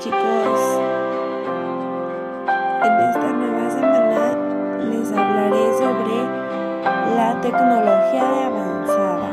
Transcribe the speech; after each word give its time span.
chicos, 0.00 0.80
en 2.84 2.94
esta 3.10 3.32
nueva 3.32 3.68
semana 3.68 4.38
les 4.78 5.10
hablaré 5.10 5.72
sobre 5.76 6.16
la 7.16 7.40
tecnología 7.40 8.46
avanzada. 8.46 9.28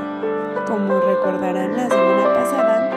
Como 0.66 1.00
recordarán 1.02 1.78
la 1.78 1.88
semana 1.88 2.34
pasada, 2.34 2.90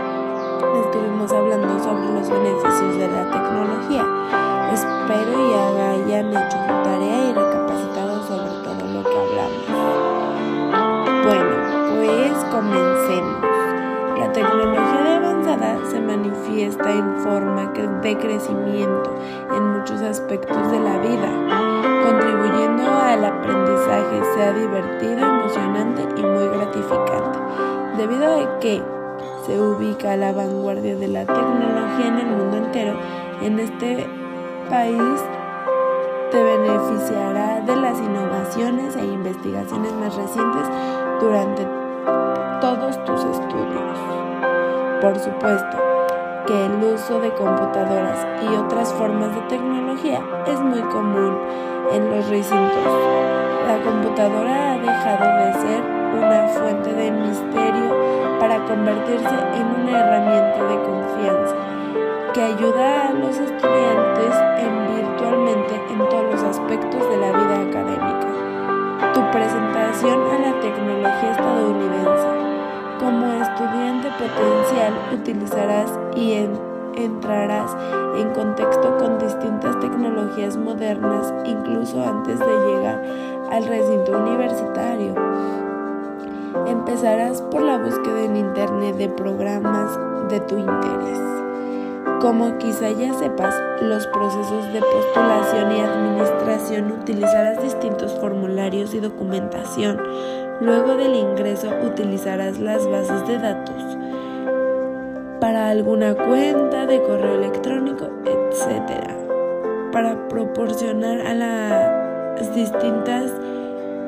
estuvimos 0.83 1.31
hablando 1.31 1.79
sobre 1.79 2.07
los 2.15 2.31
beneficios 2.31 2.97
de 2.97 3.09
la 3.09 3.31
tecnología. 3.31 4.05
Espero 4.73 5.33
y 5.39 5.53
hayan 5.53 6.31
hecho 6.31 6.57
su 6.57 6.75
tarea 6.85 7.19
y 7.29 7.33
recapacitado 7.35 8.23
sobre 8.23 8.53
todo 8.65 8.83
lo 8.95 9.03
que 9.03 9.17
hablamos. 9.19 9.69
Bueno, 11.27 11.55
pues 11.97 12.33
comencemos. 12.51 13.39
La 14.19 14.33
tecnología 14.33 14.98
manifiesta 16.49 16.91
en 16.91 17.17
forma 17.19 17.73
de 18.03 18.17
crecimiento 18.17 19.15
en 19.55 19.79
muchos 19.79 20.01
aspectos 20.01 20.71
de 20.71 20.81
la 20.81 20.99
vida, 20.99 21.29
contribuyendo 22.05 22.91
al 22.91 23.25
aprendizaje 23.25 24.23
sea 24.35 24.53
divertido, 24.53 25.19
emocionante 25.19 26.03
y 26.17 26.23
muy 26.23 26.49
gratificante. 26.49 27.39
Debido 27.97 28.41
a 28.41 28.59
que 28.61 28.83
se 29.47 29.61
ubica 29.61 30.13
a 30.13 30.17
la 30.17 30.33
vanguardia 30.33 30.97
de 30.97 31.09
la 31.09 31.27
tecnología 31.27 32.07
en 32.07 32.19
el 32.19 32.27
mundo 32.27 32.57
entero, 32.57 32.95
en 33.43 33.59
este 33.59 34.07
país 34.71 35.21
te 36.31 36.43
beneficiará 36.43 37.61
de 37.61 37.77
las 37.77 37.99
innovaciones 37.99 38.97
e 38.97 39.05
investigaciones 39.05 39.93
más 39.95 40.15
recientes 40.17 40.69
durante 41.21 41.67
todos 42.61 43.05
tus 43.05 43.25
estudios. 43.25 43.99
Por 45.01 45.19
supuesto 45.19 45.88
que 46.49 46.65
el 46.65 46.83
uso 46.83 47.21
de 47.21 47.31
computadoras 47.35 48.27
y 48.43 48.57
otras 48.57 48.91
formas 48.95 49.35
de 49.35 49.41
tecnología 49.43 50.23
es 50.47 50.59
muy 50.59 50.81
común 50.81 51.37
en 51.93 52.09
los 52.09 52.27
recintos. 52.31 52.89
La 53.67 53.77
computadora 53.85 54.73
ha 54.73 54.79
dejado 54.79 55.45
de 55.45 55.53
ser 55.61 55.83
una 56.17 56.49
fuente 56.49 56.95
de 56.95 57.11
misterio 57.11 57.95
para 58.41 58.65
convertirse 58.65 59.37
en 59.57 59.67
una 59.83 60.01
herramienta 60.01 60.65
de 60.65 60.83
confianza 60.89 61.55
que 62.33 62.43
ayuda 62.43 63.09
a 63.09 63.13
los 63.13 63.37
estudiantes 63.37 64.35
en 64.57 64.97
virtualmente 64.97 65.75
en 65.91 65.99
todos 66.09 66.33
los 66.33 66.43
aspectos 66.45 67.11
de 67.11 67.17
la 67.19 67.31
vida 67.31 67.61
académica. 67.69 69.13
Tu 69.13 69.21
presentación 69.31 70.19
a 70.33 70.39
la 70.39 70.61
tecnología 70.61 71.31
estadounidense 71.31 72.38
como 72.99 73.27
estudiante 73.27 74.09
potencial 74.19 74.93
utilizarás 75.13 75.91
y 76.17 76.47
entrarás 76.97 77.77
en 78.17 78.31
contexto 78.31 78.97
con 78.99 79.19
distintas 79.19 79.79
tecnologías 79.81 80.57
modernas 80.57 81.33
incluso 81.45 82.03
antes 82.03 82.39
de 82.39 82.47
llegar 82.47 83.03
al 83.53 83.65
recinto 83.67 84.19
universitario. 84.19 85.15
Empezarás 86.67 87.43
por 87.43 87.63
la 87.63 87.79
búsqueda 87.79 88.25
en 88.25 88.37
Internet 88.37 88.97
de 88.97 89.09
programas 89.09 89.99
de 90.29 90.41
tu 90.41 90.59
interés. 90.59 91.21
Como 92.21 92.59
quizá 92.59 92.91
ya 92.91 93.15
sepas, 93.15 93.55
los 93.81 94.07
procesos 94.09 94.73
de 94.73 94.81
postulación 94.81 95.77
y 95.77 95.81
administración 95.81 96.93
utilizarás 97.01 97.63
distintos 97.63 98.13
formularios 98.19 98.93
y 98.95 99.01
documentación 99.01 99.99
Luego 100.61 100.97
del 100.97 101.15
ingreso 101.15 101.69
utilizarás 101.85 102.59
las 102.59 102.89
bases 102.91 103.27
de 103.29 103.39
datos 103.39 103.97
para 105.41 105.71
alguna 105.71 106.15
cuenta 106.15 106.85
de 106.85 107.01
correo 107.01 107.37
electrónico, 107.37 108.11
etc. 108.25 109.15
Para 109.93 110.27
proporcionar 110.29 111.21
a 111.21 111.35
las 111.35 112.55
distintas 112.55 113.33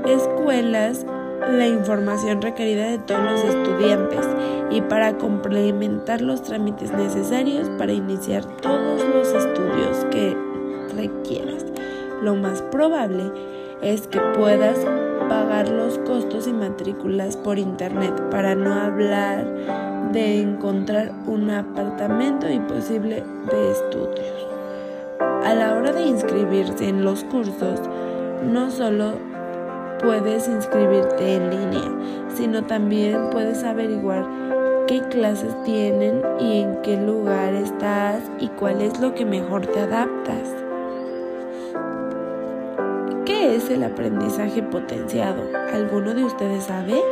escuelas 0.07 1.07
la 1.49 1.69
información 1.69 2.43
requerida 2.43 2.91
de 2.91 2.99
todos 2.99 3.23
los 3.23 3.45
estudiantes 3.45 4.27
y 4.71 4.81
para 4.83 5.17
complementar 5.19 6.21
los 6.21 6.43
trámites 6.43 6.93
necesarios 6.93 7.71
para 7.79 7.93
iniciar 7.93 8.45
todos 8.61 9.03
los 9.05 9.29
estudios 9.29 10.05
que 10.11 10.37
requieras. 10.97 11.65
Lo 12.23 12.35
más 12.35 12.61
probable 12.63 13.31
es 13.83 14.07
que 14.09 14.21
puedas 14.37 14.85
pagar 15.31 15.69
los 15.69 15.97
costos 15.99 16.49
y 16.49 16.53
matrículas 16.53 17.37
por 17.37 17.57
internet 17.57 18.13
para 18.33 18.57
no 18.57 18.75
hablar 18.75 19.47
de 20.13 20.41
encontrar 20.41 21.13
un 21.29 21.49
apartamento 21.51 22.51
imposible 22.51 23.23
de 23.49 23.71
estudios. 23.71 24.49
A 25.45 25.55
la 25.55 25.77
hora 25.77 25.93
de 25.93 26.03
inscribirse 26.03 26.89
en 26.89 27.05
los 27.05 27.23
cursos, 27.23 27.81
no 28.45 28.73
solo 28.73 29.13
puedes 30.03 30.49
inscribirte 30.49 31.37
en 31.37 31.51
línea, 31.51 32.27
sino 32.35 32.65
también 32.65 33.31
puedes 33.31 33.63
averiguar 33.63 34.27
qué 34.89 35.01
clases 35.11 35.55
tienen 35.63 36.23
y 36.41 36.63
en 36.63 36.83
qué 36.83 36.97
lugar 36.97 37.55
estás 37.55 38.21
y 38.41 38.49
cuál 38.49 38.81
es 38.81 38.99
lo 38.99 39.15
que 39.15 39.25
mejor 39.25 39.65
te 39.65 39.79
adaptas. 39.79 40.60
¿Qué 43.41 43.57
es 43.57 43.71
el 43.71 43.83
aprendizaje 43.85 44.63
potenciado? 44.63 45.43
¿Alguno 45.73 46.13
de 46.13 46.25
ustedes 46.25 46.65
sabe? 46.65 47.03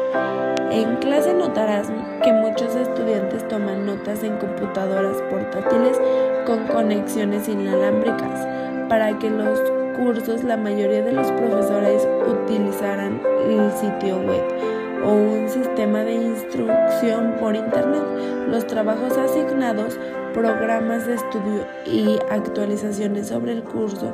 En 0.71 0.97
clase 0.97 1.33
notarás 1.33 1.91
que 2.22 2.31
muchos 2.34 2.75
estudiantes 2.75 3.49
toman 3.49 3.87
notas 3.87 4.22
en 4.22 4.37
computadoras 4.37 5.16
portátiles 5.31 5.99
con 6.44 6.66
conexiones 6.66 7.49
inalámbricas. 7.49 8.47
Para 8.91 9.19
que 9.19 9.31
los 9.31 9.59
cursos 9.97 10.44
la 10.44 10.59
mayoría 10.59 11.00
de 11.00 11.12
los 11.12 11.33
profesores 11.33 12.06
utilizarán 12.27 13.22
el 13.49 13.72
sitio 13.72 14.19
web 14.19 14.45
o 15.06 15.12
un 15.12 15.49
sistema 15.49 16.00
de 16.00 16.12
instrucción 16.12 17.37
por 17.41 17.56
internet. 17.56 18.03
Los 18.50 18.66
trabajos 18.66 19.16
asignados, 19.16 19.99
programas 20.34 21.06
de 21.06 21.15
estudio 21.15 21.65
y 21.87 22.19
actualizaciones 22.31 23.28
sobre 23.28 23.53
el 23.53 23.62
curso 23.62 24.12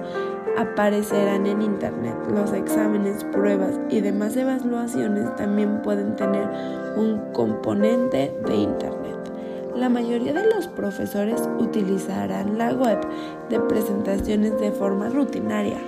aparecerán 0.57 1.47
en 1.47 1.63
Internet. 1.63 2.17
Los 2.33 2.53
exámenes, 2.53 3.25
pruebas 3.25 3.79
y 3.91 4.01
demás 4.01 4.37
evaluaciones 4.37 5.35
también 5.37 5.83
pueden 5.83 6.17
tener 6.17 6.49
un 6.97 7.33
componente 7.33 8.35
de 8.47 8.55
Internet. 8.55 9.05
La 9.75 9.89
mayoría 9.89 10.33
de 10.33 10.47
los 10.55 10.69
profesores 10.69 11.49
utilizarán 11.59 12.59
la 12.59 12.73
web 12.73 13.01
de 13.51 13.59
presentaciones 13.59 14.59
de 14.61 14.71
forma 14.71 15.09
rutinaria. 15.09 15.79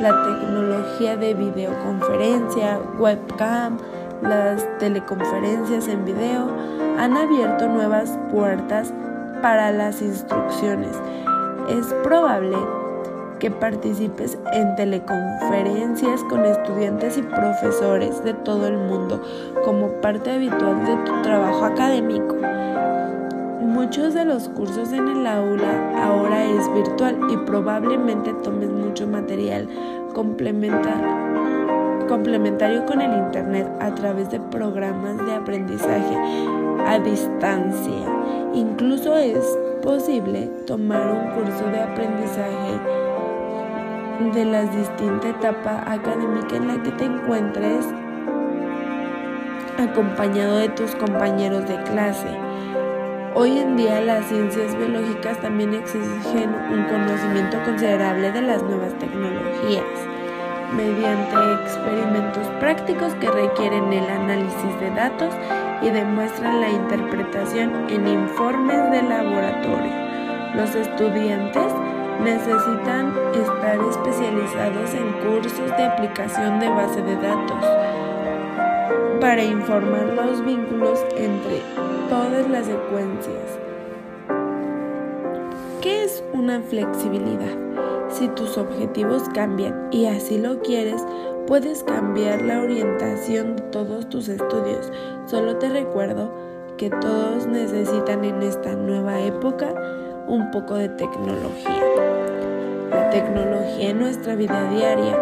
La 0.00 0.10
tecnología 0.10 1.16
de 1.16 1.34
videoconferencia, 1.34 2.78
webcam, 3.00 3.78
las 4.22 4.64
teleconferencias 4.78 5.88
en 5.88 6.04
video 6.04 6.48
han 6.98 7.16
abierto 7.16 7.68
nuevas 7.68 8.16
puertas 8.30 8.92
para 9.42 9.72
las 9.72 10.00
instrucciones. 10.00 10.96
Es 11.68 11.86
probable 12.04 12.56
que 13.42 13.50
participes 13.50 14.38
en 14.52 14.76
teleconferencias 14.76 16.22
con 16.30 16.44
estudiantes 16.44 17.18
y 17.18 17.22
profesores 17.22 18.22
de 18.22 18.34
todo 18.34 18.68
el 18.68 18.78
mundo 18.78 19.20
como 19.64 19.88
parte 20.00 20.30
habitual 20.30 20.86
de 20.86 20.94
tu 20.98 21.22
trabajo 21.22 21.64
académico. 21.64 22.36
Muchos 23.60 24.14
de 24.14 24.26
los 24.26 24.48
cursos 24.48 24.92
en 24.92 25.08
el 25.08 25.26
aula 25.26 26.04
ahora 26.04 26.44
es 26.44 26.72
virtual 26.72 27.18
y 27.32 27.36
probablemente 27.38 28.32
tomes 28.44 28.70
mucho 28.70 29.08
material 29.08 29.68
complementario 30.14 32.86
con 32.86 33.00
el 33.00 33.12
Internet 33.12 33.68
a 33.80 33.92
través 33.92 34.30
de 34.30 34.38
programas 34.38 35.16
de 35.26 35.34
aprendizaje 35.34 36.16
a 36.86 37.00
distancia. 37.00 38.06
Incluso 38.54 39.16
es 39.16 39.58
posible 39.82 40.48
tomar 40.64 41.10
un 41.10 41.32
curso 41.32 41.64
de 41.64 41.80
aprendizaje 41.80 43.01
de 44.20 44.44
la 44.44 44.62
distinta 44.62 45.28
etapa 45.28 45.82
académica 45.86 46.56
en 46.56 46.68
la 46.68 46.82
que 46.82 46.90
te 46.92 47.04
encuentres 47.04 47.86
acompañado 49.78 50.58
de 50.58 50.68
tus 50.68 50.94
compañeros 50.94 51.66
de 51.66 51.82
clase. 51.84 52.28
Hoy 53.34 53.58
en 53.58 53.76
día 53.76 54.00
las 54.00 54.26
ciencias 54.26 54.76
biológicas 54.76 55.38
también 55.40 55.72
exigen 55.74 56.54
un 56.70 56.84
conocimiento 56.84 57.62
considerable 57.64 58.30
de 58.30 58.42
las 58.42 58.62
nuevas 58.62 58.92
tecnologías 58.98 59.84
mediante 60.76 61.36
experimentos 61.64 62.46
prácticos 62.60 63.14
que 63.14 63.30
requieren 63.30 63.92
el 63.92 64.08
análisis 64.08 64.80
de 64.80 64.90
datos 64.90 65.34
y 65.82 65.90
demuestran 65.90 66.60
la 66.60 66.70
interpretación 66.70 67.90
en 67.90 68.06
informes 68.06 68.90
de 68.90 69.02
laboratorio. 69.02 69.92
Los 70.54 70.74
estudiantes 70.74 71.72
necesitan 72.22 73.12
estar 73.34 73.78
especializados 73.90 74.94
en 74.94 75.12
cursos 75.24 75.76
de 75.76 75.84
aplicación 75.84 76.60
de 76.60 76.68
base 76.68 77.02
de 77.02 77.16
datos 77.16 77.64
para 79.20 79.42
informar 79.42 80.14
los 80.14 80.44
vínculos 80.44 81.04
entre 81.16 81.62
todas 82.08 82.48
las 82.48 82.66
secuencias. 82.66 83.58
¿Qué 85.80 86.02
una 86.32 86.60
flexibilidad. 86.60 87.56
Si 88.08 88.28
tus 88.28 88.58
objetivos 88.58 89.28
cambian 89.34 89.88
y 89.90 90.06
así 90.06 90.38
lo 90.38 90.60
quieres, 90.60 91.04
puedes 91.46 91.82
cambiar 91.84 92.42
la 92.42 92.60
orientación 92.60 93.56
de 93.56 93.62
todos 93.64 94.08
tus 94.08 94.28
estudios. 94.28 94.90
Solo 95.26 95.56
te 95.56 95.68
recuerdo 95.68 96.32
que 96.76 96.90
todos 96.90 97.46
necesitan 97.46 98.24
en 98.24 98.42
esta 98.42 98.74
nueva 98.74 99.20
época 99.20 99.72
un 100.26 100.50
poco 100.50 100.74
de 100.74 100.88
tecnología. 100.88 101.82
La 102.90 103.10
tecnología 103.10 103.90
en 103.90 103.98
nuestra 103.98 104.34
vida 104.34 104.70
diaria 104.70 105.16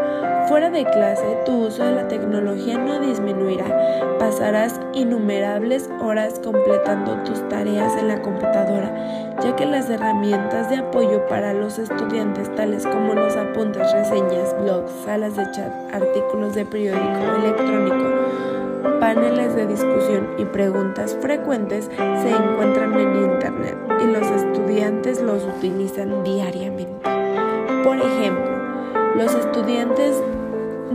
Fuera 0.51 0.69
de 0.69 0.85
clase, 0.85 1.39
tu 1.47 1.67
uso 1.67 1.85
de 1.85 1.93
la 1.93 2.09
tecnología 2.09 2.77
no 2.77 2.99
disminuirá. 2.99 4.19
Pasarás 4.19 4.81
innumerables 4.95 5.89
horas 6.01 6.41
completando 6.43 7.23
tus 7.23 7.49
tareas 7.49 7.97
en 7.97 8.09
la 8.09 8.21
computadora, 8.21 9.37
ya 9.45 9.55
que 9.55 9.65
las 9.65 9.89
herramientas 9.89 10.69
de 10.69 10.79
apoyo 10.79 11.25
para 11.29 11.53
los 11.53 11.79
estudiantes, 11.79 12.53
tales 12.57 12.85
como 12.85 13.15
los 13.15 13.37
apuntes, 13.37 13.93
reseñas, 13.93 14.57
blogs, 14.61 14.91
salas 15.05 15.37
de 15.37 15.49
chat, 15.53 15.73
artículos 15.95 16.57
de 16.57 16.65
periódico 16.65 17.37
electrónico, 17.45 18.99
paneles 18.99 19.55
de 19.55 19.69
discusión 19.69 20.31
y 20.37 20.47
preguntas 20.47 21.17
frecuentes, 21.21 21.89
se 21.97 22.31
encuentran 22.31 22.99
en 22.99 23.17
Internet 23.25 23.90
y 24.03 24.07
los 24.07 24.27
estudiantes 24.31 25.21
los 25.23 25.45
utilizan 25.45 26.25
diariamente. 26.25 27.09
Por 27.85 27.97
ejemplo, 27.97 28.51
los 29.17 29.35
estudiantes 29.35 30.23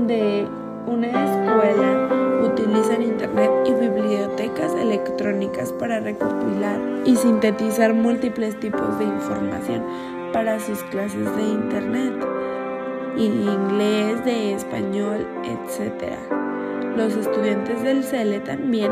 de 0.07 0.48
una 0.88 1.07
escuela 1.07 2.10
utilizan 2.44 3.02
Internet 3.02 3.52
y 3.66 3.74
bibliotecas 3.74 4.74
electrónicas 4.74 5.72
para 5.74 6.00
recopilar 6.00 6.80
y 7.06 7.16
sintetizar 7.16 7.94
múltiples 7.94 8.60
tipos 8.60 8.98
de 9.00 9.06
información 9.06 9.84
para 10.31 10.60
sus 10.60 10.84
clases 10.84 11.36
de 11.36 11.44
Internet, 11.44 12.13
y 13.18 13.25
inglés, 13.25 14.24
de 14.25 14.54
español, 14.54 15.25
etc. 15.44 16.16
Los 16.98 17.16
estudiantes 17.16 17.81
del 17.84 18.04
CELE 18.04 18.40
también 18.42 18.92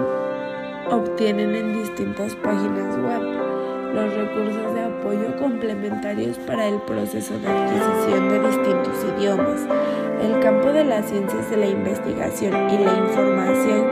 obtienen 0.89 1.55
en 1.55 1.73
distintas 1.73 2.35
páginas 2.35 2.97
web 2.97 3.42
los 3.93 4.11
recursos 4.15 4.73
de 4.73 4.81
apoyo 4.81 5.37
complementarios 5.37 6.37
para 6.39 6.67
el 6.67 6.81
proceso 6.81 7.37
de 7.37 7.47
adquisición 7.47 8.29
de 8.29 8.39
distintos 8.39 9.05
idiomas. 9.15 9.61
El 10.21 10.39
campo 10.39 10.69
de 10.69 10.83
las 10.83 11.05
ciencias 11.05 11.49
de 11.51 11.57
la 11.57 11.67
investigación 11.67 12.53
y 12.71 12.77
la 12.83 12.93
información 12.93 13.85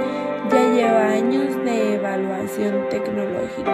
ya 0.49 0.73
lleva 0.73 1.07
años 1.07 1.55
de 1.63 1.95
evaluación 1.95 2.89
tecnológica. 2.89 3.71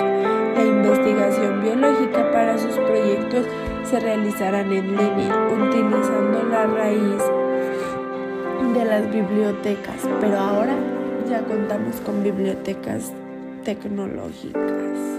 La 0.56 0.65
investigación 0.65 1.62
biológica 1.62 2.31
para 2.31 2.57
sus 2.57 2.75
proyectos 2.75 3.45
se 3.85 4.00
realizarán 4.00 4.71
en 4.71 4.97
línea, 4.97 5.47
utilizando 5.47 6.44
la 6.51 6.65
raíz 6.65 7.24
de 8.74 8.85
las 8.85 9.09
bibliotecas, 9.09 10.01
pero 10.19 10.38
ahora 10.38 10.75
ya 11.29 11.41
contamos 11.44 11.95
con 12.01 12.21
bibliotecas 12.21 13.13
tecnológicas 13.63 15.16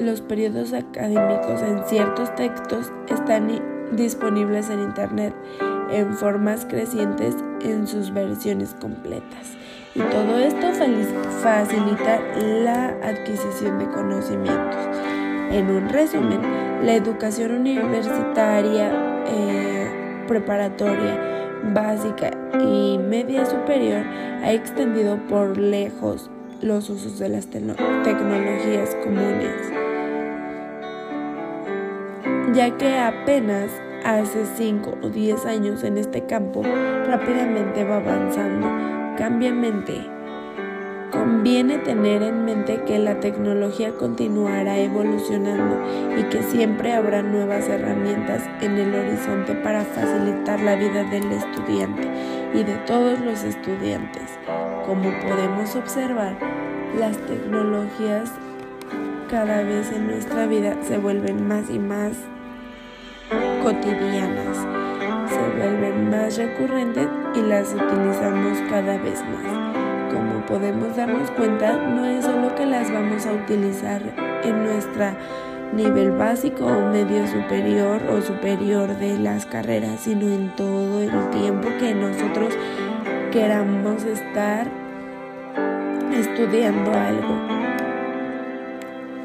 los 0.00 0.20
periodos 0.20 0.72
académicos 0.72 1.62
en 1.62 1.84
ciertos 1.86 2.34
textos 2.34 2.92
están 3.08 3.48
disponibles 3.92 4.70
en 4.70 4.80
Internet 4.80 5.34
en 5.90 6.14
formas 6.14 6.66
crecientes 6.68 7.34
en 7.62 7.86
sus 7.86 8.12
versiones 8.12 8.74
completas. 8.80 9.56
Y 9.94 10.00
todo 10.00 10.38
esto 10.38 10.72
facilita 11.42 12.20
la 12.38 12.88
adquisición 13.02 13.78
de 13.78 13.86
conocimientos. 13.86 14.98
En 15.50 15.70
un 15.70 15.88
resumen, 15.88 16.40
la 16.84 16.94
educación 16.94 17.52
universitaria, 17.52 18.90
eh, 19.28 20.24
preparatoria, 20.26 21.60
básica 21.72 22.30
y 22.60 22.98
media 22.98 23.46
superior 23.46 24.04
ha 24.42 24.52
extendido 24.52 25.16
por 25.28 25.56
lejos 25.56 26.30
los 26.60 26.90
usos 26.90 27.18
de 27.18 27.28
las 27.28 27.46
tecnologías 27.46 28.96
comunes 29.02 29.83
ya 32.54 32.70
que 32.76 32.98
apenas 32.98 33.70
hace 34.04 34.46
5 34.46 34.98
o 35.02 35.08
10 35.08 35.46
años 35.46 35.82
en 35.82 35.98
este 35.98 36.24
campo 36.26 36.62
rápidamente 37.06 37.84
va 37.84 37.96
avanzando. 37.96 38.68
Cambia 39.18 39.52
mente. 39.52 40.06
Conviene 41.10 41.78
tener 41.78 42.22
en 42.22 42.44
mente 42.44 42.82
que 42.86 42.98
la 42.98 43.20
tecnología 43.20 43.92
continuará 43.92 44.78
evolucionando 44.78 45.80
y 46.18 46.24
que 46.24 46.42
siempre 46.42 46.92
habrá 46.92 47.22
nuevas 47.22 47.68
herramientas 47.68 48.42
en 48.60 48.76
el 48.76 48.94
horizonte 48.94 49.54
para 49.54 49.82
facilitar 49.82 50.60
la 50.60 50.74
vida 50.74 51.04
del 51.04 51.30
estudiante 51.30 52.08
y 52.52 52.64
de 52.64 52.74
todos 52.86 53.20
los 53.20 53.44
estudiantes. 53.44 54.38
Como 54.86 55.10
podemos 55.20 55.76
observar, 55.76 56.36
las 56.98 57.16
tecnologías 57.16 58.32
cada 59.30 59.62
vez 59.62 59.92
en 59.92 60.08
nuestra 60.08 60.46
vida 60.46 60.76
se 60.82 60.98
vuelven 60.98 61.46
más 61.46 61.70
y 61.70 61.78
más 61.78 62.12
cotidianas, 63.62 64.56
se 65.28 65.58
vuelven 65.58 66.10
más 66.10 66.36
recurrentes 66.36 67.08
y 67.34 67.42
las 67.42 67.72
utilizamos 67.72 68.58
cada 68.70 68.98
vez 68.98 69.22
más. 69.22 70.12
Como 70.12 70.44
podemos 70.46 70.96
darnos 70.96 71.30
cuenta, 71.32 71.76
no 71.76 72.04
es 72.04 72.24
solo 72.24 72.54
que 72.54 72.66
las 72.66 72.92
vamos 72.92 73.26
a 73.26 73.32
utilizar 73.32 74.02
en 74.44 74.64
nuestra 74.64 75.16
nivel 75.74 76.12
básico 76.12 76.66
o 76.66 76.90
medio 76.90 77.26
superior 77.26 78.00
o 78.10 78.20
superior 78.20 78.96
de 78.96 79.18
las 79.18 79.44
carreras, 79.46 80.00
sino 80.00 80.28
en 80.28 80.54
todo 80.54 81.02
el 81.02 81.30
tiempo 81.30 81.68
que 81.80 81.94
nosotros 81.94 82.54
queramos 83.32 84.04
estar 84.04 84.68
estudiando 86.12 86.92
algo. 86.92 87.53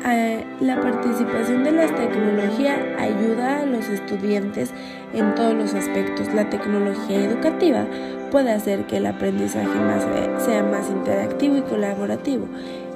La 0.09 0.81
participación 0.81 1.63
de 1.63 1.71
la 1.71 1.85
tecnología 1.85 2.77
ayuda 2.97 3.59
a 3.59 3.65
los 3.67 3.87
estudiantes 3.89 4.71
en 5.13 5.35
todos 5.35 5.53
los 5.53 5.75
aspectos. 5.75 6.33
La 6.33 6.49
tecnología 6.49 7.25
educativa 7.25 7.85
puede 8.31 8.51
hacer 8.51 8.87
que 8.87 8.97
el 8.97 9.05
aprendizaje 9.05 9.67
eh, 9.67 10.35
sea 10.39 10.63
más 10.63 10.89
interactivo 10.89 11.57
y 11.57 11.61
colaborativo. 11.61 12.47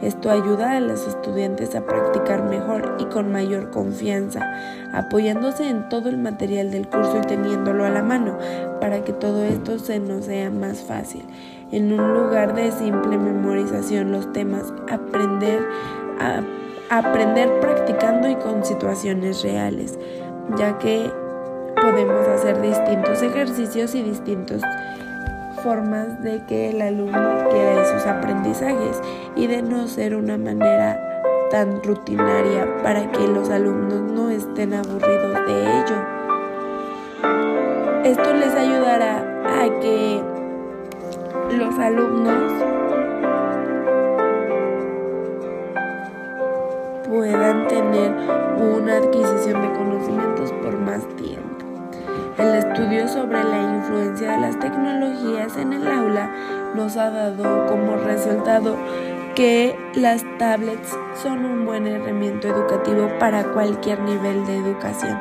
Esto 0.02 0.32
ayuda 0.32 0.76
a 0.76 0.80
los 0.80 1.08
estudiantes 1.08 1.76
a 1.76 1.86
practicar 1.86 2.46
mejor 2.46 2.98
y 3.00 3.06
con 3.06 3.32
mayor 3.32 3.70
confianza, 3.70 4.42
apoyándose 4.92 5.70
en 5.70 5.90
todo 5.90 6.10
el 6.10 6.18
material 6.18 6.72
del 6.72 6.88
curso 6.88 7.20
y 7.24 7.28
teniéndolo 7.28 7.86
a 7.86 7.92
la 7.92 8.02
mano 8.02 8.40
para 8.82 9.04
que 9.04 9.14
todo 9.14 9.44
esto 9.44 9.78
se 9.78 10.00
nos 10.00 10.26
sea 10.26 10.50
más 10.50 10.82
fácil. 10.82 11.24
En 11.72 11.94
un 11.94 12.16
lugar 12.16 12.56
de 12.56 12.72
simple 12.72 13.20
memorización, 13.20 14.12
los 14.12 14.34
temas 14.34 14.74
aprender 14.90 15.62
a 16.20 16.42
aprender 16.90 17.60
practicando 17.60 18.30
y 18.30 18.36
con 18.36 18.64
situaciones 18.66 19.44
reales, 19.44 19.98
ya 20.58 20.78
que 20.78 21.10
podemos 21.82 22.28
hacer 22.28 22.62
distintos 22.62 23.22
ejercicios 23.22 23.96
y 23.96 24.04
distintas 24.04 24.62
formas 25.64 26.22
de 26.22 26.44
que 26.46 26.70
el 26.70 26.82
alumno 26.82 27.18
adquiera 27.18 27.82
esos 27.82 28.06
aprendizajes 28.06 29.02
y 29.36 29.48
de 29.48 29.62
no 29.62 29.88
ser 29.88 30.16
una 30.16 30.38
manera 30.38 31.00
tan 31.50 31.82
rutinaria 31.84 32.68
para 32.84 33.12
que 33.12 33.28
los 33.28 33.50
alumnos 33.50 34.02
no 34.12 34.30
estén 34.30 34.74
aburridos 34.74 35.46
de 35.46 35.62
ello. 35.62 36.14
Esto 38.04 38.34
les 38.34 38.54
ayudará 38.54 39.20
a 39.46 39.80
que 39.80 40.22
los 41.58 41.80
alumnos 41.80 42.52
puedan 47.14 47.68
tener 47.68 48.12
una 48.58 48.98
adquisición 48.98 49.62
de 49.62 49.72
conocimientos 49.74 50.52
por 50.64 50.80
más 50.80 51.08
tiempo. 51.16 51.64
El 52.40 52.56
estudio 52.56 53.08
sobre 53.08 53.44
la 53.44 53.76
influencia 53.76 54.32
de 54.32 54.40
las 54.40 54.60
tecnologías 54.60 55.56
en 55.58 55.74
el 55.74 55.88
aula 55.88 56.32
nos 56.74 56.98
ha 56.98 57.12
dado 57.12 57.68
como 57.68 57.98
resultado 57.98 58.76
que 59.36 59.78
las 59.94 60.26
tablets 60.40 60.98
son 61.22 61.46
un 61.46 61.66
buen 61.68 61.86
herramienta 61.86 62.48
educativo 62.48 63.08
para 63.20 63.44
cualquier 63.44 64.00
nivel 64.00 64.44
de 64.48 64.58
educación. 64.58 65.20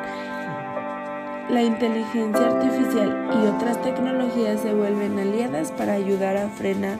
La 1.49 1.61
inteligencia 1.61 2.47
artificial 2.47 3.29
y 3.35 3.47
otras 3.55 3.79
tecnologías 3.83 4.61
se 4.61 4.73
vuelven 4.73 5.19
aliadas 5.19 5.71
para 5.71 5.93
ayudar 5.93 6.37
a 6.37 6.49
frenar 6.49 6.97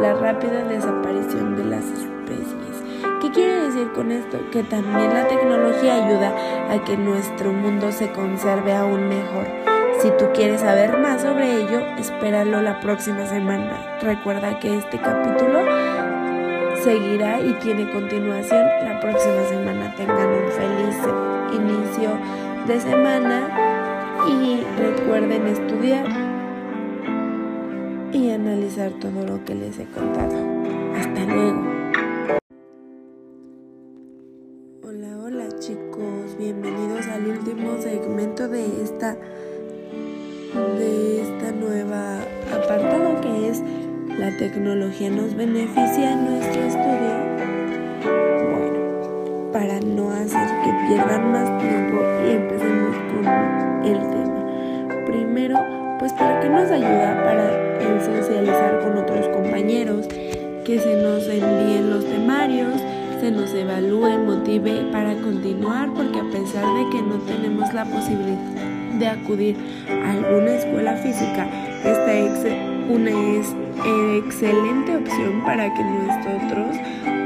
la 0.00 0.14
rápida 0.14 0.64
desaparición 0.64 1.54
de 1.56 1.64
las 1.64 1.84
especies. 1.84 2.91
¿Qué 3.32 3.40
quiere 3.40 3.62
decir 3.62 3.92
con 3.92 4.12
esto? 4.12 4.38
Que 4.50 4.62
también 4.62 5.14
la 5.14 5.26
tecnología 5.26 6.04
ayuda 6.04 6.34
a 6.70 6.84
que 6.84 6.98
nuestro 6.98 7.50
mundo 7.50 7.90
se 7.90 8.12
conserve 8.12 8.74
aún 8.74 9.08
mejor. 9.08 9.46
Si 10.02 10.10
tú 10.18 10.26
quieres 10.34 10.60
saber 10.60 10.98
más 10.98 11.22
sobre 11.22 11.62
ello, 11.62 11.80
espéralo 11.98 12.60
la 12.60 12.80
próxima 12.80 13.24
semana. 13.24 13.98
Recuerda 14.02 14.58
que 14.58 14.76
este 14.76 14.98
capítulo 14.98 15.60
seguirá 16.84 17.40
y 17.40 17.54
tiene 17.54 17.90
continuación 17.90 18.66
la 18.84 19.00
próxima 19.00 19.44
semana. 19.48 19.94
Tengan 19.96 20.28
un 20.28 20.50
feliz 20.52 20.96
inicio 21.54 22.10
de 22.66 22.80
semana 22.80 23.48
y 24.28 24.62
recuerden 24.78 25.46
estudiar 25.46 26.04
y 28.12 28.30
analizar 28.30 28.90
todo 29.00 29.26
lo 29.26 29.42
que 29.42 29.54
les 29.54 29.78
he 29.78 29.86
contado. 29.86 30.36
Hasta 30.98 31.24
luego. 31.24 31.71
Al 37.22 37.28
último 37.28 37.80
segmento 37.80 38.48
de 38.48 38.82
esta 38.82 39.16
de 40.78 41.22
esta 41.22 41.52
nueva 41.52 42.18
apartado 42.52 43.20
que 43.20 43.48
es 43.48 43.62
la 44.18 44.36
tecnología 44.38 45.08
nos 45.08 45.34
beneficia 45.34 46.12
en 46.12 46.24
nuestro 46.24 46.62
estudio. 46.62 47.14
Bueno, 48.50 49.52
para 49.52 49.80
no 49.80 50.10
hacer 50.10 50.48
que 50.64 50.70
pierdan 50.88 51.32
más 51.32 51.62
tiempo 51.62 52.02
y 52.26 52.30
empecemos 52.32 52.96
con 53.12 53.26
el 53.86 53.98
tema. 54.10 55.04
Primero, 55.06 55.58
pues 55.98 56.12
para 56.14 56.40
que 56.40 56.48
nos 56.48 56.70
ayuda 56.70 57.22
para 57.24 58.04
socializar 58.04 58.80
con 58.80 58.98
otros 58.98 59.28
compañeros, 59.28 60.08
que 60.64 60.78
se 60.78 61.00
nos 61.02 61.26
envíen 61.28 61.88
los 61.90 62.04
temarios, 62.04 62.80
se 63.22 63.30
nos 63.30 63.54
evalúe, 63.54 64.18
motive 64.18 64.88
para 64.90 65.14
continuar, 65.14 65.94
porque 65.94 66.18
a 66.18 66.24
pesar 66.24 66.64
de 66.74 66.90
que 66.90 67.00
no 67.02 67.18
tenemos 67.18 67.72
la 67.72 67.84
posibilidad 67.84 68.36
de 68.98 69.06
acudir 69.06 69.56
a 69.88 70.10
alguna 70.10 70.56
escuela 70.56 70.96
física, 70.96 71.46
esta 71.84 72.12
es 72.12 72.44
una 72.90 73.10
es 73.10 73.54
excelente 74.24 74.96
opción 74.96 75.44
para 75.44 75.72
que 75.72 75.84
nosotros 75.84 76.76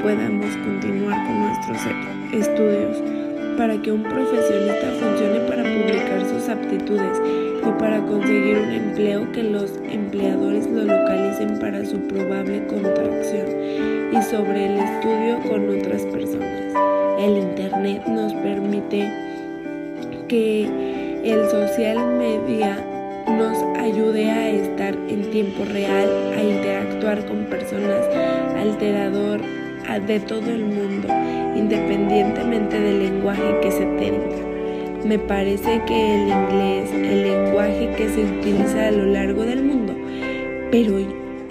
podamos 0.02 0.54
continuar 0.58 1.26
con 1.26 1.40
nuestros 1.40 1.78
estudios, 2.30 3.02
para 3.56 3.80
que 3.80 3.90
un 3.90 4.02
profesionista 4.02 4.88
funcione 5.00 5.40
para 5.48 5.62
publicar 5.62 6.26
sus 6.28 6.46
aptitudes 6.50 7.45
y 7.66 7.78
para 7.78 8.00
conseguir 8.02 8.58
un 8.58 8.70
empleo 8.70 9.32
que 9.32 9.42
los 9.42 9.72
empleadores 9.90 10.66
lo 10.66 10.84
localicen 10.84 11.58
para 11.58 11.84
su 11.84 11.98
probable 12.06 12.66
contracción 12.66 13.46
y 14.12 14.22
sobre 14.22 14.66
el 14.66 14.78
estudio 14.78 15.40
con 15.48 15.68
otras 15.78 16.02
personas. 16.06 16.74
El 17.18 17.38
Internet 17.38 18.06
nos 18.06 18.32
permite 18.34 19.10
que 20.28 20.64
el 21.24 21.48
social 21.50 21.98
media 22.18 22.84
nos 23.26 23.58
ayude 23.78 24.30
a 24.30 24.48
estar 24.50 24.94
en 25.08 25.30
tiempo 25.30 25.64
real, 25.64 26.08
a 26.36 26.42
interactuar 26.42 27.26
con 27.26 27.44
personas 27.46 28.06
alterador 28.56 29.40
de 30.06 30.20
todo 30.20 30.50
el 30.50 30.64
mundo, 30.64 31.08
independientemente 31.56 32.78
del 32.78 32.98
lenguaje 32.98 33.60
que 33.62 33.70
se 33.70 33.86
tenga. 33.98 34.55
Me 35.04 35.18
parece 35.18 35.82
que 35.86 36.14
el 36.14 36.28
inglés, 36.28 36.90
el 36.92 37.22
lenguaje 37.22 37.94
que 37.96 38.08
se 38.08 38.24
utiliza 38.24 38.88
a 38.88 38.90
lo 38.90 39.06
largo 39.06 39.42
del 39.42 39.62
mundo, 39.62 39.94
pero 40.70 40.98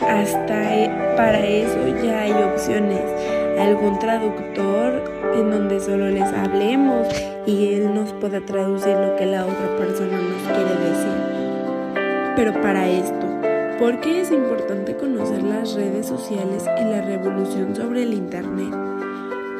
hasta 0.01 0.75
e, 0.75 0.89
para 1.15 1.39
eso 1.45 1.77
ya 2.03 2.21
hay 2.21 2.31
opciones. 2.31 3.01
Algún 3.59 3.97
traductor 3.99 5.03
en 5.35 5.51
donde 5.51 5.79
solo 5.79 6.09
les 6.09 6.23
hablemos 6.33 7.07
y 7.45 7.75
él 7.75 7.93
nos 7.93 8.11
pueda 8.13 8.41
traducir 8.45 8.95
lo 8.97 9.15
que 9.15 9.25
la 9.25 9.45
otra 9.45 9.77
persona 9.77 10.17
nos 10.17 10.41
quiere 10.43 10.75
decir. 10.89 12.33
Pero 12.35 12.61
para 12.61 12.89
esto, 12.89 13.25
¿por 13.79 14.01
qué 14.01 14.21
es 14.21 14.31
importante 14.31 14.95
conocer 14.97 15.41
las 15.43 15.73
redes 15.73 16.07
sociales 16.07 16.65
y 16.81 16.83
la 16.83 17.01
revolución 17.01 17.73
sobre 17.75 18.03
el 18.03 18.13
Internet? 18.13 18.94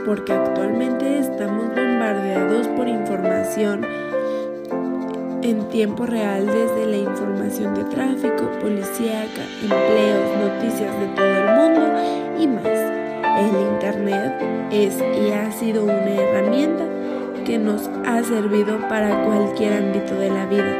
Porque 0.05 0.33
actualmente 0.33 1.19
estamos 1.19 1.67
bombardeados 1.69 2.67
por 2.69 2.87
información 2.87 3.83
en 5.41 5.67
tiempo 5.69 6.05
real 6.05 6.45
desde 6.45 6.85
la 6.85 6.97
información 6.97 7.73
de 7.73 7.83
tráfico, 7.85 8.49
policíaca, 8.61 9.41
empleos, 9.61 10.37
noticias 10.41 10.99
de 10.99 11.07
todo 11.15 11.25
el 11.25 11.55
mundo 11.55 12.39
y 12.39 12.47
más. 12.47 12.65
El 13.39 13.73
Internet 13.73 14.33
es 14.71 14.95
y 14.99 15.31
ha 15.31 15.51
sido 15.51 15.83
una 15.83 16.15
herramienta 16.15 16.83
que 17.45 17.57
nos 17.57 17.89
ha 18.05 18.23
servido 18.23 18.77
para 18.87 19.23
cualquier 19.23 19.73
ámbito 19.73 20.15
de 20.15 20.29
la 20.29 20.45
vida, 20.45 20.75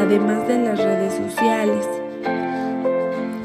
además 0.00 0.46
de 0.48 0.58
las 0.58 0.78
redes 0.78 1.14
sociales. 1.14 1.88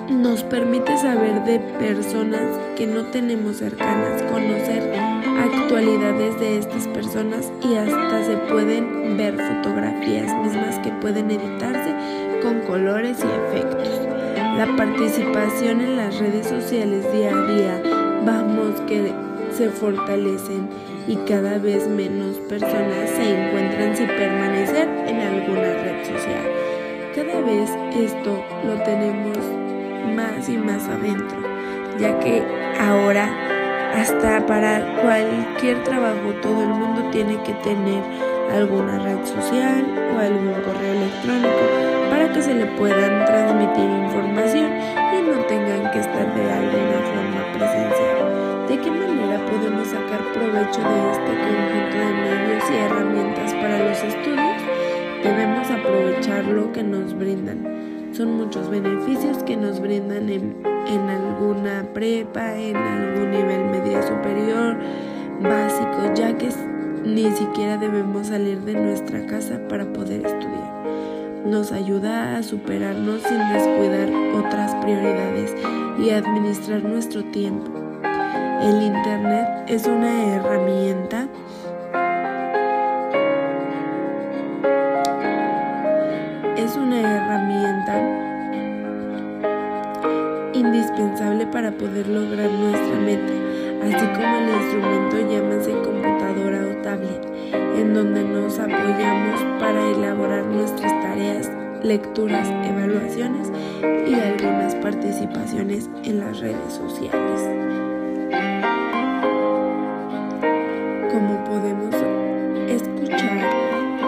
Nos 0.09 0.43
permite 0.43 0.97
saber 0.97 1.43
de 1.43 1.59
personas 1.79 2.59
que 2.75 2.87
no 2.87 3.05
tenemos 3.11 3.57
cercanas, 3.57 4.23
conocer 4.23 5.12
actualidades 5.39 6.39
de 6.39 6.57
estas 6.59 6.87
personas 6.87 7.51
y 7.63 7.75
hasta 7.75 8.25
se 8.25 8.37
pueden 8.51 9.17
ver 9.17 9.35
fotografías 9.35 10.33
mismas 10.43 10.79
que 10.79 10.91
pueden 11.01 11.31
editarse 11.31 11.93
con 12.41 12.61
colores 12.61 13.17
y 13.19 13.57
efectos. 13.57 14.01
La 14.57 14.67
participación 14.75 15.81
en 15.81 15.97
las 15.97 16.19
redes 16.19 16.47
sociales 16.47 17.11
día 17.11 17.31
a 17.31 17.45
día, 17.47 17.81
vamos 18.25 18.81
que 18.81 19.11
se 19.51 19.69
fortalecen 19.69 20.69
y 21.07 21.15
cada 21.27 21.57
vez 21.57 21.87
menos 21.87 22.37
personas 22.49 23.09
se 23.09 23.47
encuentran 23.47 23.95
sin 23.95 24.07
permanecer 24.07 24.87
en 25.07 25.19
alguna 25.19 25.73
red 25.83 26.05
social. 26.05 26.45
Cada 27.15 27.41
vez 27.41 27.69
esto 27.95 28.43
lo 28.65 28.75
tenemos 28.83 29.37
más 30.15 30.49
y 30.49 30.57
más 30.57 30.87
adentro, 30.87 31.37
ya 31.99 32.19
que 32.19 32.43
ahora 32.79 33.52
hasta 33.93 34.45
para 34.45 35.01
cualquier 35.01 35.83
trabajo 35.83 36.33
todo 36.41 36.63
el 36.63 36.69
mundo 36.69 37.09
tiene 37.11 37.41
que 37.43 37.53
tener 37.53 38.01
alguna 38.51 38.99
red 38.99 39.23
social 39.23 39.85
o 40.15 40.19
algún 40.19 40.53
correo 40.65 40.93
electrónico 40.93 41.63
para 42.09 42.31
que 42.33 42.41
se 42.41 42.53
le 42.55 42.65
puedan 42.77 43.25
transmitir 43.25 43.85
información 43.85 44.71
y 45.13 45.21
no 45.29 45.45
tengan 45.45 45.91
que 45.91 45.99
estar 45.99 46.35
de 46.35 46.51
alguna 46.51 46.99
forma 47.13 47.43
presencial. 47.53 48.67
¿De 48.67 48.79
qué 48.79 48.89
manera 48.89 49.39
podemos 49.45 49.87
sacar 49.87 50.21
provecho 50.33 50.81
de 50.81 51.11
este 51.11 51.31
conjunto 51.43 51.97
de 51.97 52.13
medios 52.13 52.63
y 52.71 52.75
herramientas 52.75 53.53
para 53.53 53.77
los 53.77 53.97
estudios? 54.03 54.61
Debemos 55.23 55.69
aprovechar 55.69 56.45
lo 56.45 56.71
que 56.71 56.83
nos 56.83 57.17
brindan. 57.17 57.82
Son 58.13 58.37
muchos 58.37 58.69
beneficios 58.69 59.41
que 59.41 59.57
nos 59.57 59.79
brindan 59.79 60.29
en, 60.29 60.55
en 60.85 61.09
alguna 61.09 61.83
prepa, 61.95 62.55
en 62.55 62.75
algún 62.77 63.31
nivel 63.31 63.65
media 63.71 64.03
superior, 64.03 64.77
básico, 65.41 66.13
ya 66.13 66.37
que 66.37 66.49
ni 67.03 67.31
siquiera 67.31 67.79
debemos 67.79 68.27
salir 68.27 68.61
de 68.61 68.73
nuestra 68.73 69.25
casa 69.25 69.59
para 69.67 69.91
poder 69.91 70.23
estudiar. 70.27 70.83
Nos 71.43 71.71
ayuda 71.71 72.37
a 72.37 72.43
superarnos 72.43 73.23
sin 73.23 73.39
descuidar 73.51 74.09
otras 74.35 74.75
prioridades 74.75 75.55
y 75.97 76.11
administrar 76.11 76.83
nuestro 76.83 77.23
tiempo. 77.31 77.71
El 78.61 78.79
Internet 78.83 79.47
es 79.67 79.87
una 79.87 80.35
herramienta 80.35 81.27
indispensable 90.93 91.47
para 91.47 91.71
poder 91.71 92.07
lograr 92.07 92.49
nuestra 92.51 92.99
meta, 92.99 93.33
así 93.83 94.05
como 94.13 94.37
el 94.37 94.49
instrumento 94.61 95.31
llámase 95.31 95.71
computadora 95.71 96.67
o 96.67 96.81
tablet, 96.81 97.25
en 97.77 97.93
donde 97.93 98.23
nos 98.23 98.59
apoyamos 98.59 99.41
para 99.59 99.89
elaborar 99.91 100.45
nuestras 100.45 100.91
tareas, 101.01 101.51
lecturas, 101.83 102.47
evaluaciones 102.47 103.51
y 104.07 104.13
algunas 104.13 104.75
participaciones 104.75 105.89
en 106.03 106.19
las 106.19 106.39
redes 106.39 106.73
sociales. 106.73 107.41
Como 111.11 111.43
podemos 111.43 111.95
escuchar, 112.69 113.37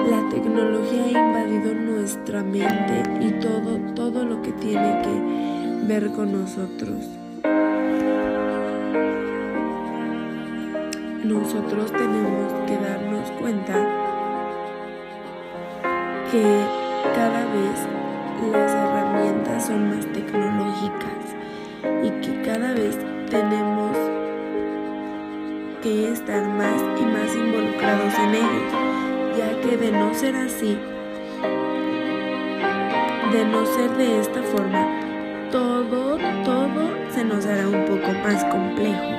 la 0.09 0.29
tecnología 0.29 1.03
ha 1.05 1.09
invadido 1.09 1.73
nuestra 1.73 2.43
mente 2.43 3.04
ver 5.87 6.09
con 6.11 6.31
nosotros. 6.31 7.05
Nosotros 11.23 11.91
tenemos 11.91 12.53
que 12.65 12.75
darnos 12.77 13.29
cuenta 13.39 13.73
que 16.31 16.43
cada 17.13 17.45
vez 17.53 17.87
las 18.51 18.71
herramientas 18.73 19.67
son 19.67 19.89
más 19.89 20.05
tecnológicas 20.07 21.35
y 22.03 22.09
que 22.21 22.41
cada 22.41 22.73
vez 22.73 22.97
tenemos 23.29 23.95
que 25.83 26.11
estar 26.11 26.47
más 26.47 26.81
y 26.99 27.05
más 27.05 27.35
involucrados 27.35 28.13
en 28.19 28.35
ellos, 28.35 28.73
ya 29.37 29.61
que 29.61 29.77
de 29.77 29.91
no 29.91 30.13
ser 30.15 30.35
así, 30.35 30.79
de 33.31 33.45
no 33.45 33.65
ser 33.67 33.91
de 33.97 34.19
esta 34.19 34.41
forma, 34.41 35.04
todo, 35.55 36.17
todo 36.43 36.81
se 37.13 37.23
nos 37.23 37.45
hará 37.45 37.65
un 37.69 37.85
poco 37.85 38.11
más 38.23 38.43
complejo, 38.45 39.09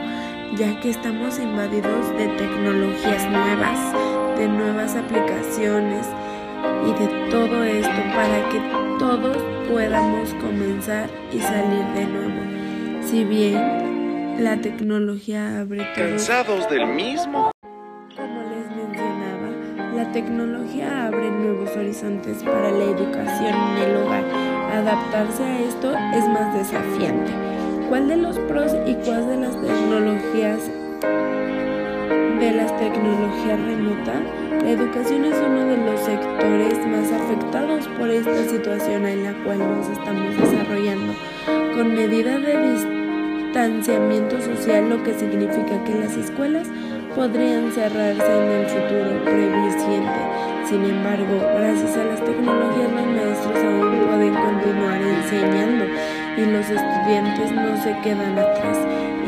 ya 0.58 0.78
que 0.80 0.90
estamos 0.90 1.38
invadidos 1.38 2.10
de 2.18 2.28
tecnologías 2.36 3.26
nuevas, 3.30 3.78
de 4.36 4.46
nuevas 4.46 4.94
aplicaciones 4.96 6.06
y 6.86 6.92
de 6.92 7.30
todo 7.30 7.64
esto 7.64 8.02
para 8.14 8.48
que 8.50 8.60
todos 8.98 9.38
podamos 9.66 10.34
comenzar 10.34 11.08
y 11.32 11.40
salir 11.40 11.84
de 11.94 12.04
nuevo. 12.04 13.02
Si 13.02 13.24
bien 13.24 14.36
la 14.38 14.58
tecnología 14.58 15.60
abre 15.60 15.86
todo, 15.94 16.08
Cansados 16.10 16.68
del 16.68 16.86
mismo 16.86 17.50
como 18.14 18.42
les 18.42 18.76
mencionaba, 18.76 19.94
la 19.94 20.12
tecnología 20.12 21.06
abre 21.06 21.30
nuevos 21.30 21.74
horizontes 21.74 22.42
para 22.42 22.70
la 22.70 22.84
educación 22.84 23.54
en 23.54 23.88
el 23.88 23.96
hogar. 23.96 24.55
Adaptarse 24.72 25.42
a 25.42 25.60
esto 25.60 25.92
es 26.14 26.28
más 26.28 26.52
desafiante. 26.54 27.32
¿Cuál 27.88 28.08
de 28.08 28.16
los 28.16 28.38
pros 28.40 28.72
y 28.86 28.94
cuál 28.94 29.26
de 29.28 29.36
las 29.36 29.60
tecnologías 29.60 30.70
de 32.40 32.52
las 32.52 32.76
tecnologías 32.76 33.60
remotas? 33.60 34.22
La 34.62 34.70
educación 34.70 35.24
es 35.24 35.36
uno 35.38 35.64
de 35.66 35.76
los 35.78 36.00
sectores 36.00 36.86
más 36.86 37.12
afectados 37.12 37.88
por 37.98 38.10
esta 38.10 38.44
situación 38.48 39.06
en 39.06 39.24
la 39.24 39.44
cual 39.44 39.58
nos 39.58 39.88
estamos 39.88 40.36
desarrollando, 40.36 41.14
con 41.74 41.94
medidas 41.94 42.42
de 42.42 42.72
distanciamiento 42.72 44.40
social, 44.40 44.90
lo 44.90 45.02
que 45.02 45.14
significa 45.14 45.82
que 45.84 45.94
las 45.94 46.16
escuelas 46.16 46.68
podrían 47.14 47.72
cerrarse 47.72 48.26
en 48.26 48.50
el 48.50 48.66
futuro 48.66 49.24
previsiente. 49.24 50.35
Sin 50.68 50.84
embargo, 50.84 51.38
gracias 51.54 51.96
a 51.96 52.04
las 52.04 52.24
tecnologías 52.24 52.90
los 52.90 53.06
maestros 53.06 53.54
aún 53.54 54.06
pueden 54.08 54.34
continuar 54.34 55.00
enseñando 55.00 55.84
y 56.36 56.44
los 56.44 56.68
estudiantes 56.68 57.52
no 57.52 57.80
se 57.80 57.96
quedan 58.00 58.36
atrás. 58.36 58.76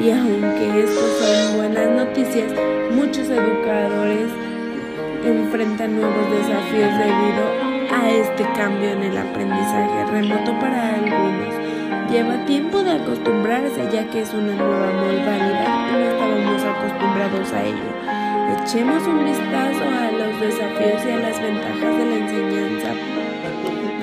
Y 0.03 0.11
aunque 0.11 0.83
esto 0.83 1.01
son 1.01 1.59
buenas 1.59 1.91
noticias, 1.91 2.53
muchos 2.91 3.31
educadores 3.31 4.33
enfrentan 5.25 6.01
nuevos 6.01 6.29
desafíos 6.29 6.91
debido 6.99 7.95
a 7.95 8.11
este 8.11 8.43
cambio 8.57 8.91
en 8.91 9.05
el 9.05 9.17
aprendizaje 9.17 10.07
remoto 10.11 10.59
para 10.59 10.95
algunos. 10.95 11.55
Lleva 12.11 12.45
tiempo 12.47 12.83
de 12.83 12.91
acostumbrarse 12.91 13.89
ya 13.93 14.11
que 14.11 14.23
es 14.23 14.35
una 14.35 14.55
nueva 14.55 14.91
modalidad 14.93 15.89
y 15.89 15.93
no 15.93 16.11
estábamos 16.11 16.63
acostumbrados 16.65 17.53
a 17.53 17.65
ello. 17.65 18.18
Echemos 18.63 19.07
un 19.07 19.25
vistazo 19.25 19.85
a 19.85 20.11
los 20.13 20.41
desafíos 20.41 21.03
y 21.07 21.11
a 21.11 21.17
las 21.17 21.41
ventajas 21.41 21.99
de 21.99 22.07
la 22.07 22.17
enseñanza 22.17 22.95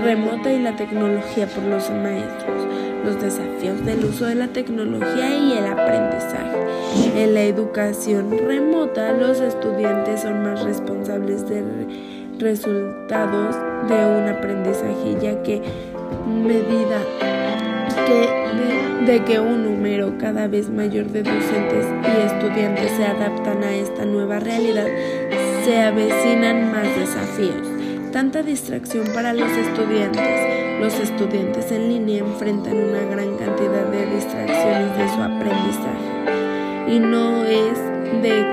remota 0.03 0.51
y 0.51 0.59
la 0.59 0.75
tecnología 0.75 1.47
por 1.47 1.63
los 1.63 1.89
maestros, 1.89 2.67
los 3.03 3.21
desafíos 3.21 3.85
del 3.85 4.05
uso 4.05 4.25
de 4.25 4.35
la 4.35 4.47
tecnología 4.47 5.35
y 5.35 5.53
el 5.53 5.65
aprendizaje. 5.65 6.65
En 7.15 7.33
la 7.33 7.43
educación 7.43 8.37
remota, 8.45 9.11
los 9.13 9.39
estudiantes 9.39 10.21
son 10.21 10.43
más 10.43 10.63
responsables 10.63 11.47
de 11.47 11.63
resultados 12.39 13.55
de 13.87 14.05
un 14.05 14.27
aprendizaje, 14.29 15.17
ya 15.21 15.41
que 15.43 15.61
medida 16.27 16.99
de, 18.13 19.11
de, 19.11 19.23
que 19.23 19.39
un 19.39 19.63
número 19.63 20.17
cada 20.17 20.47
vez 20.47 20.69
mayor 20.69 21.07
de 21.07 21.23
docentes 21.23 21.85
y 22.03 22.25
estudiantes 22.25 22.91
se 22.91 23.05
adaptan 23.05 23.63
a 23.63 23.73
esta 23.75 24.05
nueva 24.05 24.39
realidad, 24.39 24.87
se 25.63 25.81
avecinan 25.81 26.71
más 26.71 26.87
desafíos 26.95 27.75
tanta 28.15 28.41
distracción 28.41 29.05
para 29.13 29.33
los 29.33 29.51
estudiantes. 29.51 30.79
Los 30.79 30.97
estudiantes 31.01 31.69
en 31.69 31.89
línea 31.89 32.19
enfrentan 32.19 32.77
una 32.77 33.01
gran 33.13 33.35
cantidad 33.35 33.87
de 33.91 34.05
distracciones 34.05 34.97
de 34.97 35.09
su 35.09 35.21
aprendizaje. 35.21 36.95
Y 36.95 36.99
no 36.99 37.43
es 37.43 37.77
de 38.21 38.44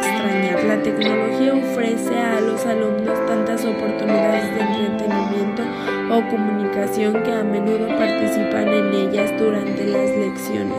la 0.72 0.82
tecnología 0.82 1.54
ofrece 1.54 2.16
a 2.16 2.40
los 2.40 2.64
alumnos 2.64 3.18
tantas 3.26 3.64
oportunidades 3.64 4.54
de 4.54 4.86
entretenimiento 4.86 5.62
o 6.10 6.28
comunicación 6.30 7.22
que 7.22 7.32
a 7.32 7.42
menudo 7.42 7.88
participan 7.88 8.68
en 8.68 8.94
ellas 8.94 9.32
durante 9.38 9.84
las 9.86 10.10
lecciones, 10.16 10.78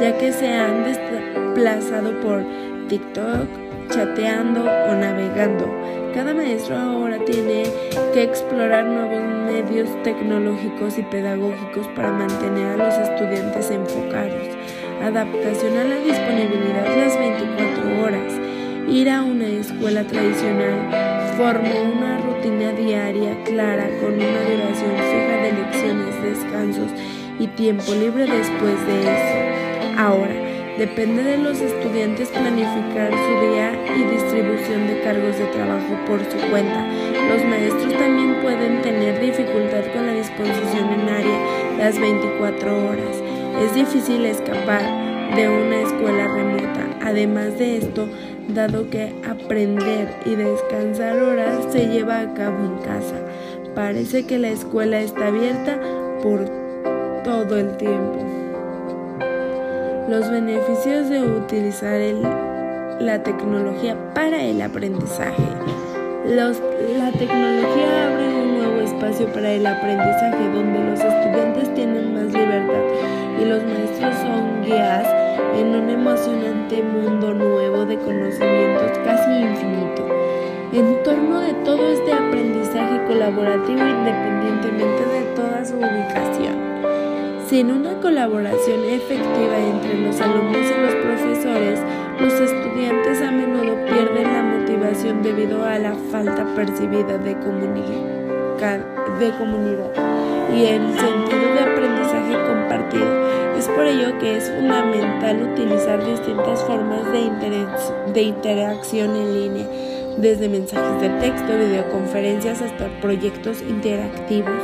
ya 0.00 0.16
que 0.18 0.32
se 0.32 0.48
han 0.52 0.84
desplazado 0.84 2.20
por 2.20 2.44
TikTok, 2.88 3.48
chateando 3.90 4.60
o 4.62 4.94
navegando. 4.94 5.66
Cada 6.14 6.32
maestro 6.32 6.76
ahora 6.76 7.18
tiene 7.24 7.64
que 8.12 8.22
explorar 8.22 8.84
nuevos 8.84 9.22
medios 9.52 9.90
tecnológicos 10.04 10.98
y 10.98 11.02
pedagógicos 11.02 11.88
para 11.96 12.12
mantener 12.12 12.80
a 12.80 12.84
los 12.84 12.94
estudiantes 12.94 13.70
enfocados. 13.70 14.48
Adaptación 15.02 15.76
a 15.76 15.84
la 15.84 15.96
disponibilidad 15.96 16.96
las 16.96 17.18
24 17.18 18.04
horas. 18.04 18.43
Ir 18.88 19.08
a 19.10 19.22
una 19.22 19.46
escuela 19.46 20.06
tradicional 20.06 21.34
formó 21.36 21.70
una 21.96 22.18
rutina 22.18 22.72
diaria 22.72 23.42
clara 23.44 23.88
con 24.00 24.14
una 24.14 24.42
duración 24.44 24.92
fija 24.96 25.42
de 25.42 25.52
lecciones, 25.52 26.22
descansos 26.22 26.90
y 27.38 27.46
tiempo 27.48 27.92
libre 27.94 28.26
después 28.26 28.86
de 28.86 29.00
eso. 29.00 29.98
Ahora, 29.98 30.44
Depende 30.78 31.22
de 31.22 31.38
los 31.38 31.60
estudiantes 31.60 32.30
planificar 32.30 33.12
su 33.12 33.46
día 33.46 33.70
y 33.96 34.02
distribución 34.10 34.88
de 34.88 35.02
cargos 35.04 35.38
de 35.38 35.46
trabajo 35.46 35.94
por 36.04 36.18
su 36.18 36.36
cuenta. 36.50 36.84
Los 37.28 37.44
maestros 37.44 37.92
también 37.92 38.40
pueden 38.42 38.82
tener 38.82 39.20
dificultad 39.20 39.84
con 39.94 40.04
la 40.04 40.14
disposición 40.14 40.92
en 40.94 41.08
área 41.08 41.38
las 41.78 42.00
24 42.00 42.88
horas. 42.88 43.22
Es 43.62 43.72
difícil 43.72 44.26
escapar 44.26 44.82
de 45.36 45.48
una 45.48 45.80
escuela 45.80 46.28
remota. 46.28 46.98
Además 47.02 47.58
de 47.58 47.78
esto, 47.78 48.08
dado 48.48 48.88
que 48.88 49.12
aprender 49.28 50.08
y 50.24 50.36
descansar 50.36 51.20
horas 51.20 51.66
se 51.70 51.88
lleva 51.88 52.20
a 52.20 52.34
cabo 52.34 52.64
en 52.64 52.78
casa, 52.78 53.16
parece 53.74 54.26
que 54.26 54.38
la 54.38 54.50
escuela 54.50 55.00
está 55.00 55.28
abierta 55.28 55.76
por 56.22 56.44
todo 57.24 57.58
el 57.58 57.76
tiempo. 57.76 58.24
Los 60.08 60.30
beneficios 60.30 61.08
de 61.08 61.22
utilizar 61.22 62.00
la 63.00 63.22
tecnología 63.22 63.96
para 64.14 64.40
el 64.40 64.62
aprendizaje. 64.62 65.42
La 66.26 66.52
tecnología 67.10 68.06
abre 68.06 68.28
un 68.28 68.58
nuevo 68.58 68.80
espacio 68.82 69.26
para 69.32 69.50
el 69.52 69.66
aprendizaje 69.66 70.48
donde 70.54 70.90
los 70.90 71.00
estudiantes 71.00 71.74
tienen 71.74 72.14
más 72.14 72.32
libertad 72.32 72.82
y 73.40 73.44
los 73.44 73.62
maestros 73.64 74.14
son 74.16 74.62
guías 74.62 75.23
en 75.58 75.74
un 75.74 75.90
emocionante 75.90 76.82
mundo 76.82 77.32
nuevo 77.34 77.84
de 77.84 77.96
conocimientos 77.98 78.98
casi 79.04 79.30
infinito. 79.40 80.06
En 80.72 81.02
torno 81.02 81.40
de 81.40 81.54
todo 81.64 81.86
este 81.88 82.12
aprendizaje 82.12 83.04
colaborativo 83.06 83.78
independientemente 83.78 85.04
de 85.06 85.22
toda 85.36 85.64
su 85.64 85.76
ubicación. 85.76 86.54
Sin 87.46 87.70
una 87.70 88.00
colaboración 88.00 88.84
efectiva 88.84 89.58
entre 89.58 89.98
los 90.00 90.20
alumnos 90.20 90.56
y 90.56 90.80
los 90.80 90.94
profesores, 90.96 91.80
los 92.18 92.32
estudiantes 92.32 93.22
a 93.22 93.30
menudo 93.30 93.76
pierden 93.86 94.32
la 94.32 94.42
motivación 94.42 95.22
debido 95.22 95.64
a 95.64 95.78
la 95.78 95.94
falta 96.10 96.44
percibida 96.56 97.18
de, 97.18 97.34
de 97.34 97.36
comunidad 99.38 99.90
y 100.54 100.66
el 100.66 100.98
sentido 100.98 101.54
de 101.54 101.60
aprendizaje 101.60 102.34
compartido. 102.46 103.23
Es 103.64 103.70
por 103.70 103.86
ello 103.86 104.18
que 104.18 104.36
es 104.36 104.50
fundamental 104.50 105.42
utilizar 105.42 106.04
distintas 106.04 106.62
formas 106.64 107.10
de, 107.10 108.12
de 108.12 108.22
interacción 108.22 109.16
en 109.16 109.40
línea, 109.40 109.66
desde 110.18 110.50
mensajes 110.50 111.00
de 111.00 111.08
texto, 111.20 111.46
videoconferencias 111.46 112.60
hasta 112.60 112.88
proyectos 113.00 113.62
interactivos 113.62 114.60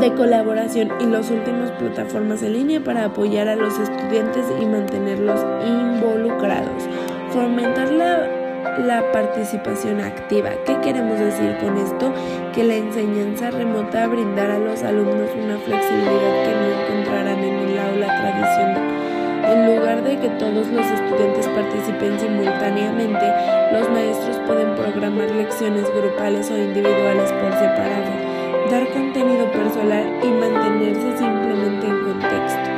de 0.00 0.12
colaboración 0.14 0.90
y 0.98 1.06
las 1.06 1.30
últimas 1.30 1.70
plataformas 1.78 2.42
en 2.42 2.54
línea 2.54 2.80
para 2.82 3.04
apoyar 3.04 3.46
a 3.46 3.54
los 3.54 3.78
estudiantes 3.78 4.44
y 4.60 4.66
mantenerlos 4.66 5.40
involucrados. 5.64 6.88
Fomentar 7.30 7.92
la, 7.92 8.37
la, 8.86 9.12
participación 9.12 10.00
activa. 10.00 10.50
¿Qué 10.64 10.78
queremos 10.80 11.18
decir 11.18 11.56
con 11.60 11.76
esto? 11.78 12.12
Que 12.54 12.64
la 12.64 12.76
enseñanza 12.76 13.50
remota 13.50 14.06
brindará 14.06 14.56
a 14.56 14.58
los 14.58 14.82
alumnos 14.82 15.30
una 15.34 15.58
flexibilidad 15.58 16.44
que 16.44 16.52
no 16.54 16.66
encontrarán 16.82 17.38
en 17.38 17.54
el 17.68 17.78
aula 17.78 18.06
tradicional. 18.06 18.98
En 19.44 19.76
lugar 19.76 20.02
de 20.02 20.18
que 20.18 20.28
todos 20.30 20.66
los 20.68 20.86
estudiantes 20.86 21.46
participen 21.48 22.18
simultáneamente, 22.20 23.26
los 23.72 23.88
maestros 23.90 24.38
pueden 24.46 24.74
programar 24.74 25.30
lecciones 25.30 25.84
grupales 25.94 26.50
o 26.50 26.56
individuales 26.56 27.32
por 27.32 27.52
separado 27.52 28.28
dar 28.70 28.86
contenido 28.92 29.50
personal 29.50 30.04
y 30.22 30.28
mantenerse 30.28 31.16
simplemente 31.16 31.86
en 31.86 32.04
contexto. 32.04 32.68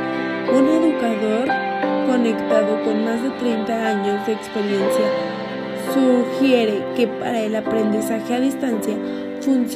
Un 0.53 0.69
educador 0.69 1.47
conectado 2.07 2.81
con 2.83 3.03
más 3.03 3.21
de 3.21 3.29
30 3.31 3.87
años 3.87 4.25
de 4.25 4.33
experiencia 4.33 5.05
sugiere 5.93 6.83
que 6.95 7.07
para 7.07 7.41
el 7.41 7.55
aprendizaje 7.55 8.33
a 8.33 8.39
distancia 8.39 8.95
funciona 9.41 9.75